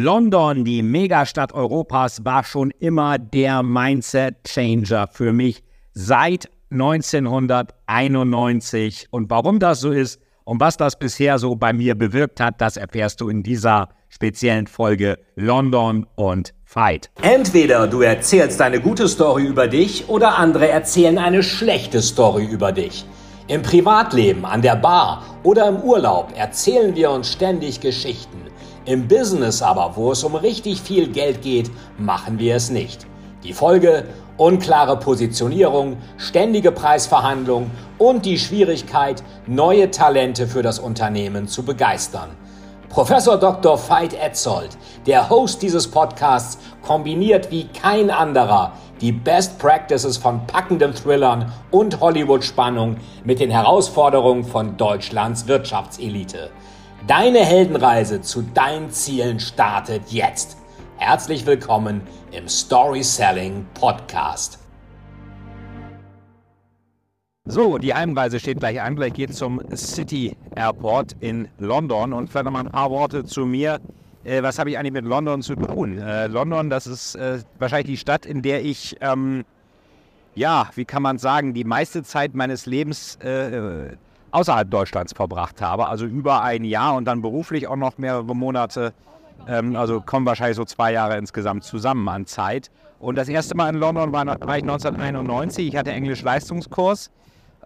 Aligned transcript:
London, 0.00 0.64
die 0.64 0.84
Megastadt 0.84 1.52
Europas, 1.52 2.24
war 2.24 2.44
schon 2.44 2.70
immer 2.78 3.18
der 3.18 3.64
Mindset-Changer 3.64 5.08
für 5.08 5.32
mich 5.32 5.64
seit 5.92 6.48
1991. 6.70 9.08
Und 9.10 9.28
warum 9.28 9.58
das 9.58 9.80
so 9.80 9.90
ist 9.90 10.20
und 10.44 10.60
was 10.60 10.76
das 10.76 11.00
bisher 11.00 11.40
so 11.40 11.56
bei 11.56 11.72
mir 11.72 11.96
bewirkt 11.96 12.40
hat, 12.40 12.60
das 12.60 12.76
erfährst 12.76 13.20
du 13.20 13.28
in 13.28 13.42
dieser 13.42 13.88
speziellen 14.08 14.68
Folge 14.68 15.18
London 15.34 16.06
und 16.14 16.54
Fight. 16.64 17.10
Entweder 17.20 17.88
du 17.88 18.02
erzählst 18.02 18.62
eine 18.62 18.80
gute 18.80 19.08
Story 19.08 19.46
über 19.46 19.66
dich 19.66 20.08
oder 20.08 20.38
andere 20.38 20.68
erzählen 20.68 21.18
eine 21.18 21.42
schlechte 21.42 22.02
Story 22.02 22.44
über 22.44 22.70
dich. 22.70 23.04
Im 23.48 23.62
Privatleben, 23.62 24.44
an 24.44 24.62
der 24.62 24.76
Bar 24.76 25.24
oder 25.42 25.66
im 25.66 25.78
Urlaub 25.78 26.32
erzählen 26.36 26.94
wir 26.94 27.10
uns 27.10 27.32
ständig 27.32 27.80
Geschichten. 27.80 28.47
Im 28.88 29.06
Business 29.06 29.60
aber, 29.60 29.96
wo 29.96 30.12
es 30.12 30.24
um 30.24 30.34
richtig 30.34 30.80
viel 30.80 31.08
Geld 31.08 31.42
geht, 31.42 31.70
machen 31.98 32.38
wir 32.38 32.56
es 32.56 32.70
nicht. 32.70 33.06
Die 33.44 33.52
Folge 33.52 34.06
unklare 34.38 34.98
Positionierung, 34.98 35.98
ständige 36.16 36.72
Preisverhandlungen 36.72 37.70
und 37.98 38.24
die 38.24 38.38
Schwierigkeit, 38.38 39.22
neue 39.46 39.90
Talente 39.90 40.46
für 40.46 40.62
das 40.62 40.78
Unternehmen 40.78 41.48
zu 41.48 41.64
begeistern. 41.64 42.30
Professor 42.88 43.36
Dr. 43.36 43.78
Veit 43.90 44.14
Etzold, 44.14 44.78
der 45.04 45.28
Host 45.28 45.60
dieses 45.60 45.86
Podcasts, 45.86 46.56
kombiniert 46.80 47.50
wie 47.50 47.64
kein 47.64 48.10
anderer 48.10 48.72
die 49.02 49.12
Best 49.12 49.58
Practices 49.58 50.16
von 50.16 50.46
packenden 50.46 50.94
Thrillern 50.94 51.52
und 51.70 52.00
Hollywood-Spannung 52.00 52.96
mit 53.22 53.38
den 53.38 53.50
Herausforderungen 53.50 54.44
von 54.44 54.78
Deutschlands 54.78 55.46
Wirtschaftselite. 55.46 56.48
Deine 57.06 57.38
Heldenreise 57.38 58.20
zu 58.20 58.42
deinen 58.42 58.90
Zielen 58.90 59.38
startet 59.38 60.10
jetzt. 60.10 60.58
Herzlich 60.96 61.46
willkommen 61.46 62.02
im 62.32 62.48
Story 62.48 63.04
Selling 63.04 63.64
Podcast. 63.72 64.58
So, 67.44 67.78
die 67.78 67.94
Heimreise 67.94 68.40
steht 68.40 68.58
gleich 68.58 68.82
an. 68.82 68.96
Gleich 68.96 69.12
geht 69.14 69.32
zum 69.32 69.62
City 69.74 70.36
Airport 70.54 71.16
in 71.20 71.48
London. 71.58 72.12
Und 72.12 72.28
vielleicht 72.28 72.44
noch 72.44 72.52
mal 72.52 72.66
ein 72.66 72.72
paar 72.72 72.90
Worte 72.90 73.24
zu 73.24 73.46
mir. 73.46 73.80
Äh, 74.24 74.42
was 74.42 74.58
habe 74.58 74.70
ich 74.70 74.76
eigentlich 74.76 74.92
mit 74.92 75.04
London 75.04 75.40
zu 75.40 75.54
tun? 75.54 75.98
Äh, 75.98 76.26
London, 76.26 76.68
das 76.68 76.88
ist 76.88 77.14
äh, 77.14 77.38
wahrscheinlich 77.60 77.86
die 77.86 77.96
Stadt, 77.96 78.26
in 78.26 78.42
der 78.42 78.64
ich, 78.64 78.96
ähm, 79.00 79.44
ja, 80.34 80.68
wie 80.74 80.84
kann 80.84 81.02
man 81.02 81.18
sagen, 81.18 81.54
die 81.54 81.64
meiste 81.64 82.02
Zeit 82.02 82.34
meines 82.34 82.66
Lebens 82.66 83.16
äh, 83.22 83.96
außerhalb 84.38 84.70
Deutschlands 84.70 85.12
verbracht 85.12 85.60
habe. 85.60 85.88
Also 85.88 86.06
über 86.06 86.42
ein 86.42 86.64
Jahr 86.64 86.94
und 86.94 87.04
dann 87.04 87.22
beruflich 87.22 87.66
auch 87.66 87.76
noch 87.76 87.98
mehrere 87.98 88.34
Monate. 88.34 88.92
Ähm, 89.48 89.76
also 89.76 90.00
kommen 90.00 90.26
wahrscheinlich 90.26 90.56
so 90.56 90.64
zwei 90.64 90.92
Jahre 90.92 91.18
insgesamt 91.18 91.64
zusammen 91.64 92.08
an 92.08 92.26
Zeit. 92.26 92.70
Und 93.00 93.16
das 93.16 93.28
erste 93.28 93.56
Mal 93.56 93.68
in 93.70 93.76
London 93.76 94.12
war, 94.12 94.26
war 94.26 94.56
ich 94.56 94.62
1991. 94.62 95.68
Ich 95.68 95.76
hatte 95.76 95.90
Englisch-Leistungskurs. 95.92 97.10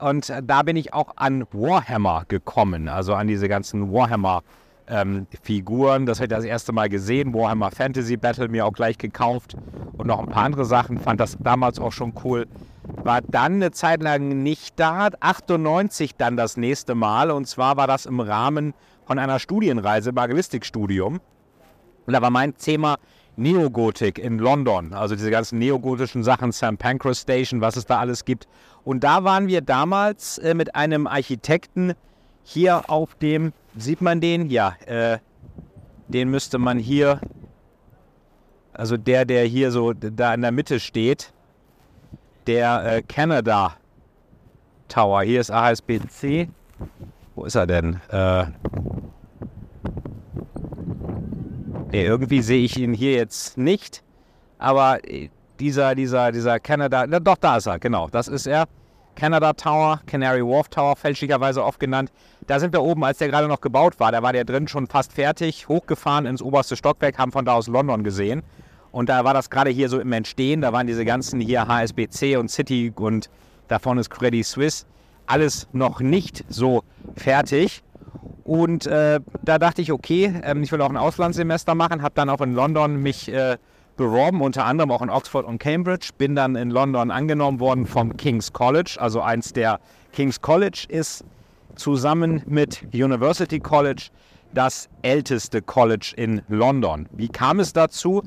Und 0.00 0.32
da 0.42 0.62
bin 0.62 0.76
ich 0.76 0.94
auch 0.94 1.12
an 1.16 1.46
Warhammer 1.52 2.24
gekommen, 2.26 2.88
also 2.88 3.14
an 3.14 3.28
diese 3.28 3.48
ganzen 3.48 3.92
Warhammer-Figuren. 3.92 4.42
Ähm, 4.88 5.26
das 5.30 6.18
habe 6.18 6.24
ich 6.24 6.28
das 6.28 6.44
erste 6.44 6.72
Mal 6.72 6.88
gesehen. 6.88 7.32
Warhammer 7.34 7.70
Fantasy 7.70 8.16
Battle 8.16 8.48
mir 8.48 8.66
auch 8.66 8.72
gleich 8.72 8.98
gekauft 8.98 9.56
und 9.96 10.06
noch 10.06 10.18
ein 10.18 10.28
paar 10.28 10.44
andere 10.44 10.64
Sachen. 10.64 10.98
Fand 10.98 11.20
das 11.20 11.36
damals 11.40 11.78
auch 11.78 11.92
schon 11.92 12.12
cool. 12.24 12.46
War 13.04 13.20
dann 13.22 13.54
eine 13.54 13.70
Zeit 13.70 14.02
lang 14.02 14.42
nicht 14.42 14.78
da. 14.78 15.08
98 15.20 16.16
dann 16.16 16.36
das 16.36 16.56
nächste 16.56 16.94
Mal. 16.94 17.30
Und 17.30 17.46
zwar 17.46 17.76
war 17.76 17.86
das 17.86 18.06
im 18.06 18.20
Rahmen 18.20 18.74
von 19.06 19.18
einer 19.18 19.38
Studienreise, 19.38 20.12
Ballistikstudium. 20.12 21.20
Und 22.06 22.12
da 22.12 22.20
war 22.20 22.30
mein 22.30 22.56
Thema 22.56 22.96
Neogotik 23.36 24.18
in 24.18 24.38
London, 24.38 24.92
also 24.92 25.14
diese 25.14 25.30
ganzen 25.30 25.58
neogotischen 25.58 26.22
Sachen, 26.22 26.52
St. 26.52 26.78
Pancras 26.78 27.20
Station, 27.20 27.60
was 27.60 27.76
es 27.76 27.86
da 27.86 27.98
alles 27.98 28.24
gibt. 28.24 28.46
Und 28.84 29.04
da 29.04 29.24
waren 29.24 29.46
wir 29.46 29.62
damals 29.62 30.38
äh, 30.38 30.54
mit 30.54 30.74
einem 30.74 31.06
Architekten 31.06 31.94
hier 32.42 32.90
auf 32.90 33.14
dem, 33.14 33.52
sieht 33.76 34.00
man 34.00 34.20
den? 34.20 34.50
Ja, 34.50 34.76
äh, 34.86 35.18
den 36.08 36.30
müsste 36.30 36.58
man 36.58 36.78
hier, 36.78 37.20
also 38.72 38.96
der, 38.96 39.24
der 39.24 39.44
hier 39.44 39.70
so 39.70 39.92
da 39.92 40.34
in 40.34 40.42
der 40.42 40.52
Mitte 40.52 40.80
steht, 40.80 41.32
der 42.46 42.84
äh, 42.84 43.02
Canada 43.02 43.76
Tower. 44.88 45.22
Hier 45.22 45.40
ist 45.40 45.50
ASBC. 45.50 46.48
Wo 47.34 47.44
ist 47.44 47.54
er 47.54 47.66
denn? 47.66 48.00
Äh, 48.10 48.46
Nee, 51.92 52.06
irgendwie 52.06 52.40
sehe 52.40 52.64
ich 52.64 52.78
ihn 52.78 52.94
hier 52.94 53.12
jetzt 53.12 53.58
nicht. 53.58 54.02
Aber 54.58 55.06
äh, 55.06 55.28
dieser, 55.60 55.94
dieser, 55.94 56.32
dieser 56.32 56.58
Canada, 56.58 57.04
na, 57.06 57.20
doch, 57.20 57.36
da 57.36 57.58
ist 57.58 57.66
er, 57.66 57.78
genau, 57.78 58.08
das 58.08 58.28
ist 58.28 58.46
er. 58.46 58.66
Canada 59.14 59.52
Tower, 59.52 60.00
Canary 60.06 60.42
Wharf 60.42 60.68
Tower, 60.68 60.96
fälschlicherweise 60.96 61.64
oft 61.64 61.78
genannt. 61.78 62.10
Da 62.46 62.58
sind 62.58 62.72
wir 62.72 62.82
oben, 62.82 63.04
als 63.04 63.18
der 63.18 63.28
gerade 63.28 63.48
noch 63.48 63.60
gebaut 63.60 64.00
war. 64.00 64.12
Da 64.12 64.22
war 64.22 64.32
der 64.32 64.44
drin 64.44 64.68
schon 64.68 64.86
fast 64.86 65.12
fertig, 65.12 65.68
hochgefahren 65.68 66.26
ins 66.26 66.42
oberste 66.42 66.76
Stockwerk, 66.76 67.18
haben 67.18 67.32
von 67.32 67.44
da 67.44 67.54
aus 67.54 67.66
London 67.66 68.04
gesehen. 68.04 68.42
Und 68.90 69.08
da 69.08 69.24
war 69.24 69.34
das 69.34 69.50
gerade 69.50 69.70
hier 69.70 69.88
so 69.88 70.00
im 70.00 70.12
Entstehen. 70.12 70.60
Da 70.60 70.72
waren 70.72 70.86
diese 70.86 71.04
ganzen 71.04 71.40
hier 71.40 71.66
HSBC 71.66 72.36
und 72.36 72.50
City 72.50 72.92
und 72.94 73.30
davon 73.68 73.98
ist 73.98 74.10
Credit 74.10 74.44
Suisse. 74.44 74.86
Alles 75.26 75.68
noch 75.72 76.00
nicht 76.00 76.44
so 76.48 76.82
fertig. 77.16 77.82
Und 78.44 78.86
äh, 78.86 79.20
da 79.42 79.58
dachte 79.58 79.82
ich, 79.82 79.92
okay, 79.92 80.40
ähm, 80.44 80.62
ich 80.62 80.72
will 80.72 80.80
auch 80.82 80.90
ein 80.90 80.96
Auslandssemester 80.96 81.74
machen, 81.74 82.02
habe 82.02 82.14
dann 82.14 82.28
auch 82.28 82.40
in 82.40 82.54
London 82.54 82.96
mich 82.96 83.32
äh, 83.32 83.56
beworben, 83.96 84.40
unter 84.40 84.64
anderem 84.64 84.90
auch 84.90 85.02
in 85.02 85.10
Oxford 85.10 85.44
und 85.44 85.58
Cambridge. 85.58 86.10
Bin 86.18 86.34
dann 86.34 86.56
in 86.56 86.70
London 86.70 87.10
angenommen 87.10 87.60
worden 87.60 87.86
vom 87.86 88.16
King's 88.16 88.52
College, 88.52 88.96
also 88.98 89.20
eins 89.20 89.52
der 89.52 89.80
King's 90.12 90.40
College 90.40 90.86
ist 90.88 91.24
zusammen 91.74 92.42
mit 92.46 92.82
University 92.92 93.58
College 93.58 94.10
das 94.54 94.88
älteste 95.00 95.62
College 95.62 96.12
in 96.16 96.42
London. 96.48 97.08
Wie 97.12 97.28
kam 97.28 97.60
es 97.60 97.72
dazu? 97.72 98.22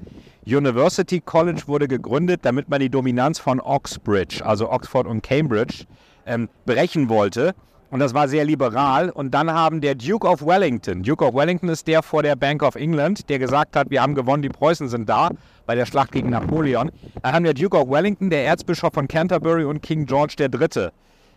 University 0.45 1.21
College 1.21 1.63
wurde 1.67 1.87
gegründet, 1.87 2.41
damit 2.43 2.69
man 2.69 2.79
die 2.79 2.89
Dominanz 2.89 3.39
von 3.39 3.59
Oxbridge, 3.59 4.45
also 4.45 4.71
Oxford 4.71 5.07
und 5.07 5.21
Cambridge, 5.21 5.85
ähm, 6.25 6.49
brechen 6.65 7.09
wollte. 7.09 7.53
Und 7.91 7.99
das 7.99 8.13
war 8.13 8.27
sehr 8.27 8.45
liberal. 8.45 9.09
Und 9.09 9.31
dann 9.31 9.51
haben 9.51 9.81
der 9.81 9.95
Duke 9.95 10.27
of 10.27 10.45
Wellington, 10.45 11.03
Duke 11.03 11.23
of 11.23 11.33
Wellington 11.33 11.69
ist 11.69 11.87
der 11.87 12.03
vor 12.03 12.23
der 12.23 12.35
Bank 12.35 12.63
of 12.63 12.75
England, 12.75 13.29
der 13.29 13.39
gesagt 13.39 13.75
hat, 13.75 13.89
wir 13.89 14.01
haben 14.01 14.15
gewonnen, 14.15 14.41
die 14.43 14.49
Preußen 14.49 14.89
sind 14.89 15.07
da 15.07 15.29
bei 15.65 15.75
der 15.75 15.85
Schlacht 15.85 16.11
gegen 16.11 16.29
Napoleon. 16.29 16.91
Dann 17.21 17.33
haben 17.33 17.43
der 17.43 17.53
Duke 17.53 17.77
of 17.77 17.89
Wellington, 17.89 18.29
der 18.29 18.45
Erzbischof 18.45 18.93
von 18.93 19.07
Canterbury 19.07 19.63
und 19.63 19.81
King 19.81 20.05
George 20.05 20.35
III. 20.39 20.89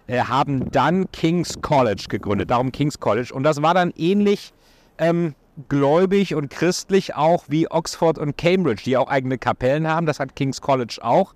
Äh, 0.07 0.21
haben 0.21 0.71
dann 0.71 1.11
King's 1.13 1.61
College 1.61 2.07
gegründet, 2.09 2.51
darum 2.51 2.73
King's 2.73 2.99
College. 2.99 3.33
Und 3.33 3.43
das 3.43 3.61
war 3.61 3.75
dann 3.75 3.93
ähnlich 3.97 4.53
ähm, 4.97 5.35
gläubig 5.69 6.35
und 6.35 6.51
christlich 6.51 7.15
auch 7.15 7.45
wie 7.49 7.71
Oxford 7.71 8.19
und 8.19 8.39
Cambridge, 8.39 8.83
die 8.85 8.97
auch 8.97 9.09
eigene 9.09 9.39
Kapellen 9.39 9.87
haben. 9.87 10.07
Das 10.07 10.19
hat 10.19 10.35
King's 10.35 10.61
College 10.61 10.99
auch. 11.03 11.35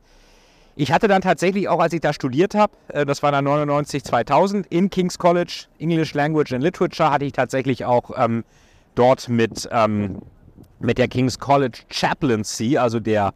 Ich 0.74 0.90
hatte 0.90 1.06
dann 1.06 1.20
tatsächlich 1.20 1.68
auch, 1.68 1.80
als 1.80 1.92
ich 1.92 2.00
da 2.00 2.12
studiert 2.12 2.54
habe, 2.54 2.72
äh, 2.88 3.04
das 3.04 3.22
war 3.22 3.30
dann 3.30 3.44
99, 3.44 4.04
2000, 4.04 4.66
in 4.68 4.88
King's 4.88 5.18
College, 5.18 5.66
English 5.78 6.14
Language 6.14 6.52
and 6.52 6.62
Literature, 6.62 7.10
hatte 7.10 7.26
ich 7.26 7.32
tatsächlich 7.32 7.84
auch 7.84 8.10
ähm, 8.16 8.44
dort 8.94 9.28
mit, 9.28 9.68
ähm, 9.70 10.22
mit 10.80 10.96
der 10.96 11.08
King's 11.08 11.38
College 11.38 11.80
Chaplaincy, 11.90 12.78
also 12.78 13.00
der 13.00 13.34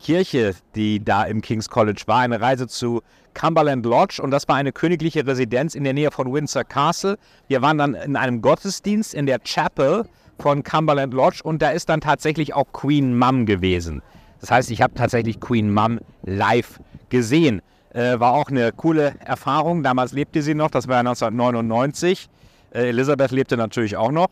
Kirche, 0.00 0.54
die 0.74 1.04
da 1.04 1.24
im 1.24 1.42
King's 1.42 1.68
College 1.68 2.02
war, 2.06 2.20
eine 2.20 2.40
Reise 2.40 2.68
zu 2.68 3.02
Cumberland 3.34 3.84
Lodge 3.84 4.22
und 4.22 4.30
das 4.30 4.48
war 4.48 4.56
eine 4.56 4.72
königliche 4.72 5.26
Residenz 5.26 5.74
in 5.74 5.84
der 5.84 5.92
Nähe 5.92 6.10
von 6.10 6.32
Windsor 6.32 6.64
Castle. 6.64 7.18
Wir 7.48 7.60
waren 7.62 7.78
dann 7.78 7.94
in 7.94 8.16
einem 8.16 8.40
Gottesdienst 8.40 9.12
in 9.12 9.26
der 9.26 9.40
Chapel 9.40 10.06
von 10.40 10.62
Cumberland 10.62 11.12
Lodge 11.12 11.40
und 11.42 11.60
da 11.60 11.70
ist 11.70 11.88
dann 11.88 12.00
tatsächlich 12.00 12.54
auch 12.54 12.72
Queen 12.72 13.16
Mum 13.16 13.44
gewesen. 13.44 14.02
Das 14.40 14.50
heißt, 14.50 14.70
ich 14.70 14.82
habe 14.82 14.94
tatsächlich 14.94 15.40
Queen 15.40 15.72
Mum 15.72 16.00
live 16.22 16.80
gesehen. 17.08 17.62
Äh, 17.92 18.20
war 18.20 18.34
auch 18.34 18.48
eine 18.48 18.72
coole 18.72 19.14
Erfahrung. 19.24 19.82
Damals 19.82 20.12
lebte 20.12 20.42
sie 20.42 20.54
noch, 20.54 20.70
das 20.70 20.88
war 20.88 20.98
1999. 20.98 22.28
Äh, 22.70 22.88
Elisabeth 22.88 23.30
lebte 23.30 23.56
natürlich 23.56 23.96
auch 23.96 24.12
noch. 24.12 24.28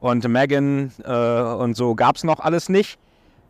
Und 0.00 0.28
Meghan 0.28 0.92
äh, 1.04 1.10
und 1.10 1.76
so 1.76 1.94
gab 1.94 2.16
es 2.16 2.24
noch 2.24 2.40
alles 2.40 2.68
nicht. 2.68 2.98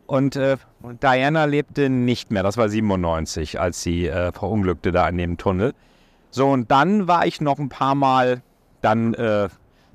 Und 0.06 0.36
äh, 0.36 0.56
Diana 1.02 1.46
lebte 1.46 1.90
nicht 1.90 2.30
mehr, 2.30 2.44
das 2.44 2.56
war 2.56 2.68
97, 2.68 3.58
als 3.58 3.82
sie 3.82 4.06
äh, 4.06 4.30
verunglückte 4.30 4.92
da 4.92 5.08
in 5.08 5.18
dem 5.18 5.36
Tunnel. 5.36 5.74
So, 6.30 6.46
und 6.48 6.70
dann 6.70 7.08
war 7.08 7.26
ich 7.26 7.40
noch 7.40 7.58
ein 7.58 7.68
paar 7.68 7.94
Mal 7.96 8.42
dann 8.82 9.16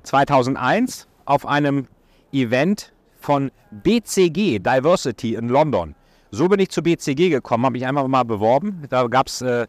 2001 0.02 1.04
äh, 1.04 1.06
auf 1.24 1.46
einem 1.46 1.86
Event 2.32 2.92
von 3.20 3.50
BCG, 3.70 4.58
Diversity 4.58 5.34
in 5.34 5.48
London. 5.48 5.94
So 6.34 6.48
bin 6.48 6.58
ich 6.60 6.70
zu 6.70 6.82
BCG 6.82 7.28
gekommen, 7.28 7.66
habe 7.66 7.74
mich 7.74 7.86
einfach 7.86 8.08
mal 8.08 8.22
beworben. 8.22 8.84
Da 8.88 9.06
gab 9.06 9.26
es 9.26 9.42
äh, 9.42 9.66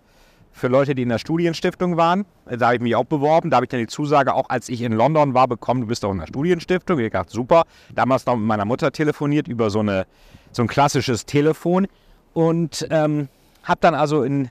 für 0.53 0.69
Leute, 0.69 0.95
die 0.95 1.01
in 1.01 1.09
der 1.09 1.17
Studienstiftung 1.17 1.97
waren. 1.97 2.25
Da 2.45 2.67
habe 2.67 2.75
ich 2.75 2.81
mich 2.81 2.95
auch 2.95 3.03
beworben. 3.03 3.49
Da 3.49 3.57
habe 3.57 3.65
ich 3.65 3.69
dann 3.69 3.81
die 3.81 3.87
Zusage, 3.87 4.33
auch 4.33 4.49
als 4.49 4.69
ich 4.69 4.81
in 4.81 4.93
London 4.93 5.33
war, 5.33 5.49
bekommen, 5.49 5.81
du 5.81 5.87
bist 5.87 6.05
doch 6.05 6.11
in 6.11 6.19
der 6.19 6.27
Studienstiftung. 6.27 6.99
Ich 6.99 7.11
dachte, 7.11 7.33
super. 7.33 7.63
Damals 7.93 8.25
noch 8.25 8.37
mit 8.37 8.45
meiner 8.45 8.63
Mutter 8.63 8.93
telefoniert 8.93 9.49
über 9.49 9.69
so, 9.69 9.79
eine, 9.79 10.05
so 10.53 10.61
ein 10.61 10.69
klassisches 10.69 11.25
Telefon. 11.25 11.85
Und 12.33 12.87
ähm, 12.91 13.27
habe 13.63 13.81
dann 13.81 13.93
also 13.93 14.23
in 14.23 14.49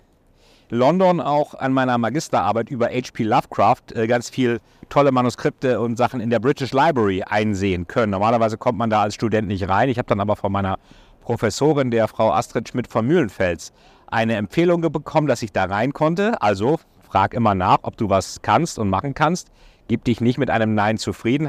London 0.69 1.19
auch 1.19 1.55
an 1.55 1.73
meiner 1.73 1.97
Magisterarbeit 1.97 2.69
über 2.69 2.89
H.P. 2.89 3.23
Lovecraft 3.23 3.93
äh, 3.95 4.07
ganz 4.07 4.29
viel 4.29 4.61
tolle 4.91 5.13
Manuskripte 5.13 5.81
und 5.81 5.97
Sachen 5.97 6.21
in 6.21 6.29
der 6.29 6.41
British 6.41 6.73
Library 6.73 7.23
einsehen 7.23 7.87
können. 7.87 8.11
Normalerweise 8.11 8.59
kommt 8.59 8.77
man 8.77 8.91
da 8.91 9.01
als 9.01 9.15
Student 9.15 9.49
nicht 9.49 9.67
rein. 9.67 9.89
Ich 9.89 9.97
habe 9.97 10.09
dann 10.09 10.21
aber 10.21 10.37
von 10.37 10.53
meiner 10.53 10.79
Professorin, 11.23 11.91
der 11.91 12.07
Frau 12.09 12.31
Astrid 12.33 12.69
Schmidt 12.69 12.89
von 12.89 13.07
Mühlenfels, 13.07 13.73
eine 14.09 14.37
Empfehlung 14.37 14.83
bekommen, 14.83 15.27
dass 15.27 15.43
ich 15.43 15.53
da 15.53 15.65
rein 15.65 15.93
konnte. 15.93 16.41
Also 16.43 16.79
frag 17.03 17.33
immer 17.33 17.55
nach, 17.55 17.79
ob 17.83 17.97
du 17.97 18.11
was 18.11 18.43
kannst 18.43 18.79
und 18.79 18.91
machen 18.91 19.15
kannst. 19.15 19.49
Gib 19.89 20.05
dich 20.05 20.21
nicht 20.21 20.39
mit 20.39 20.51
einem 20.51 20.75
Nein 20.75 20.99
zufrieden. 20.99 21.41